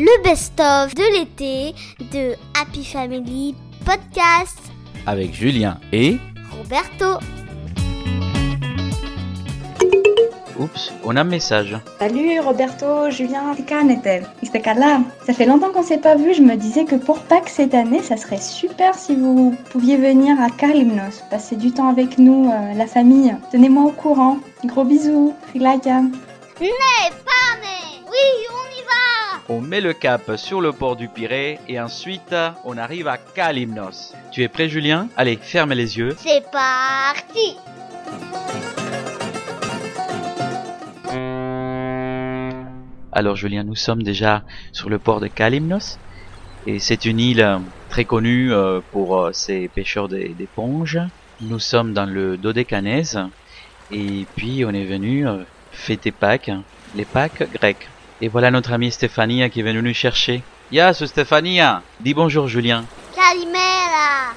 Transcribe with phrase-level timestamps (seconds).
[0.00, 1.74] le best-of de l'été
[2.10, 4.58] de Happy Family Podcast
[5.06, 6.16] avec Julien et
[6.56, 7.20] Roberto.
[10.58, 11.76] Oups, on a un message.
[11.98, 13.54] Salut Roberto, Julien.
[13.54, 15.02] C'était là.
[15.26, 18.02] Ça fait longtemps qu'on s'est pas vu, je me disais que pour Pâques cette année,
[18.02, 22.72] ça serait super si vous pouviez venir à Kalimnos, passer du temps avec nous, euh,
[22.74, 23.36] la famille.
[23.52, 24.38] Tenez-moi au courant.
[24.64, 25.34] Gros bisous.
[26.58, 26.68] Né,
[27.24, 27.56] pas
[28.10, 28.59] Oui, on
[29.52, 34.14] On met le cap sur le port du Pirée et ensuite on arrive à Kalimnos.
[34.30, 35.08] Tu es prêt Julien?
[35.16, 36.14] Allez, ferme les yeux.
[36.16, 37.56] C'est parti
[43.10, 45.98] Alors Julien, nous sommes déjà sur le port de Kalimnos
[46.68, 47.58] et c'est une île euh,
[47.88, 51.00] très connue euh, pour euh, ses pêcheurs d'éponges.
[51.40, 53.18] Nous sommes dans le Dodécanèse
[53.90, 55.26] et puis on est venu
[55.72, 56.52] fêter Pâques,
[56.94, 57.88] les Pâques grecques.
[58.22, 60.42] Et voilà notre amie Stéphania qui est venue nous chercher.
[60.70, 62.84] Yas, Stéphania Dis bonjour, Julien.
[63.14, 64.34] Calimera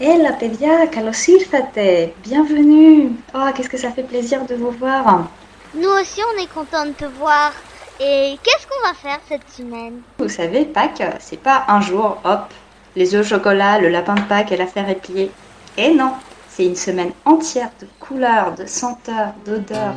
[0.00, 5.28] Hella eh, Pedia, kalos irtate Bienvenue Oh, qu'est-ce que ça fait plaisir de vous voir
[5.74, 7.52] Nous aussi, on est contents de te voir.
[8.00, 10.00] Et qu'est-ce qu'on va faire cette semaine?
[10.18, 12.52] Vous savez, Pâques, c'est pas un jour, hop,
[12.94, 15.30] les œufs au chocolat, le lapin de Pâques et l'affaire est pliée.
[15.76, 16.12] Et non,
[16.48, 19.96] c'est une semaine entière de couleurs, de senteurs, d'odeurs.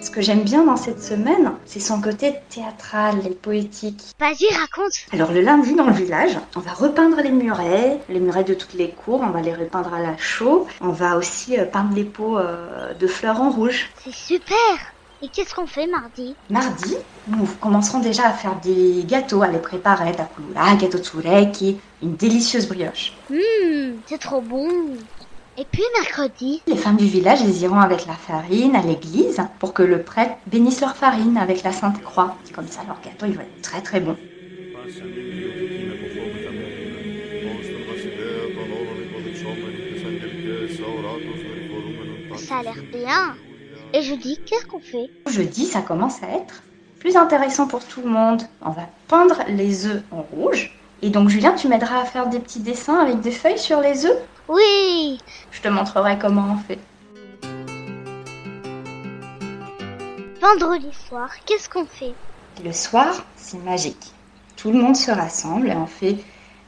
[0.00, 4.12] Ce que j'aime bien dans cette semaine, c'est son côté théâtral et poétique.
[4.20, 8.44] Vas-y, raconte Alors le lundi dans le village, on va repeindre les murets, les murets
[8.44, 10.66] de toutes les cours, on va les repeindre à la chaux.
[10.80, 13.90] On va aussi euh, peindre les pots euh, de fleurs en rouge.
[13.96, 14.56] C'est super
[15.20, 16.38] Et qu'est-ce qu'on fait mardi?
[16.48, 20.12] Mardi, nous commencerons déjà à faire des gâteaux, à les préparer,
[20.54, 23.20] la gâteau de sureki, une délicieuse brioche.
[23.30, 24.68] Hum, c'est trop bon
[25.58, 29.74] et puis mercredi Les femmes du village, elles iront avec la farine à l'église pour
[29.74, 32.36] que le prêtre bénisse leur farine avec la Sainte Croix.
[32.54, 34.16] Comme ça, leur gâteau, il va être très très bon.
[42.36, 43.36] Ça a l'air bien.
[43.92, 45.10] Et jeudi, qu'est-ce qu'on fait?
[45.28, 46.62] Jeudi, ça commence à être
[47.00, 48.42] plus intéressant pour tout le monde.
[48.60, 50.72] On va peindre les œufs en rouge.
[51.02, 54.04] Et donc, Julien, tu m'aideras à faire des petits dessins avec des feuilles sur les
[54.04, 54.18] œufs?
[54.48, 55.20] Oui
[55.50, 56.78] Je te montrerai comment on fait.
[60.40, 62.14] Vendredi soir, qu'est-ce qu'on fait?
[62.64, 64.12] Le soir, c'est magique.
[64.56, 66.16] Tout le monde se rassemble et on fait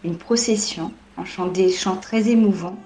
[0.04, 0.92] une procession.
[1.16, 2.76] On chante des chants très émouvants.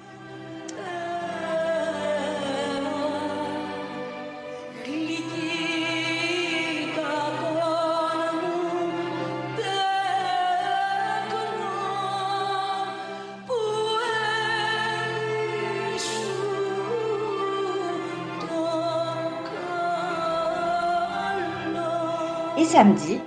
[22.56, 23.19] Et samedi,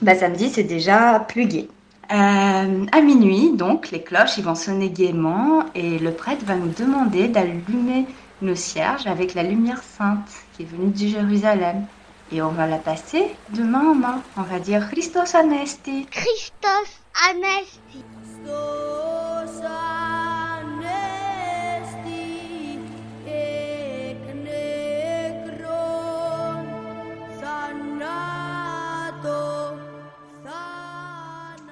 [0.00, 1.68] bah samedi c'est déjà plus gai.
[2.10, 6.72] Euh, à minuit, donc, les cloches ils vont sonner gaiement et le prêtre va nous
[6.78, 8.06] demander d'allumer
[8.40, 11.84] nos cierges avec la lumière sainte qui est venue du Jérusalem.
[12.32, 14.22] Et on va la passer de main en main.
[14.38, 16.06] On va dire Christos Anesti.
[16.10, 17.00] Christos
[17.30, 18.02] Anesti.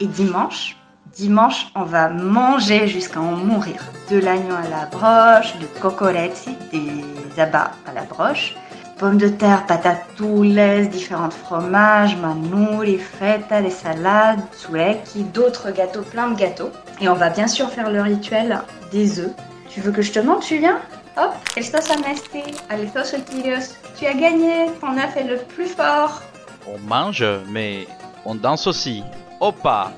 [0.03, 0.79] Et dimanche,
[1.15, 3.85] dimanche, on va manger jusqu'à en mourir.
[4.11, 7.05] De l'agneau à la broche, de cocoretti, des
[7.39, 8.55] abats à la broche,
[8.97, 16.31] pommes de terre, patates toules, différents fromages, manouri, feta, des salades, sureki, d'autres gâteaux, plein
[16.31, 16.71] de gâteaux.
[17.03, 18.59] Et on va bien sûr faire le rituel
[18.91, 19.33] des œufs.
[19.69, 20.79] Tu veux que je te montre, Julien?
[21.19, 21.77] Hop, Kyrios.
[23.99, 26.23] Tu as gagné, ton œuf est le plus fort.
[26.67, 27.87] On mange, mais
[28.25, 29.05] on danse aussi.
[29.40, 29.92] Opa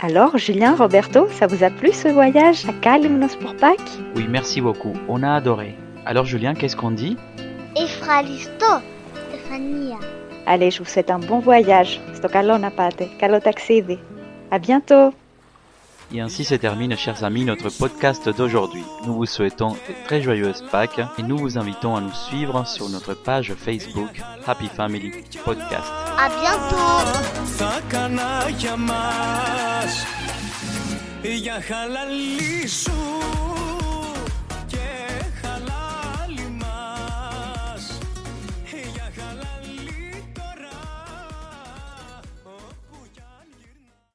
[0.00, 4.60] Alors, Julien, Roberto, ça vous a plu ce voyage à Kalimnos pour Pâques Oui, merci
[4.60, 4.92] beaucoup.
[5.08, 5.74] On a adoré.
[6.06, 7.16] Alors, Julien, qu'est-ce qu'on dit
[7.76, 8.66] Efralisto,
[9.28, 9.96] Stéphania.
[10.46, 12.00] Allez, je vous souhaite un bon voyage.
[12.14, 13.08] Sto καλό να πάτε.
[13.18, 13.98] Καλό ταξίδι.
[14.50, 15.12] À bientôt.
[16.13, 18.83] Et ainsi se termine, chers amis, notre podcast d'aujourd'hui.
[19.07, 22.87] Nous vous souhaitons de très joyeuses Pâques et nous vous invitons à nous suivre sur
[22.89, 25.11] notre page Facebook Happy Family
[25.43, 25.91] Podcast.
[26.19, 26.77] À bientôt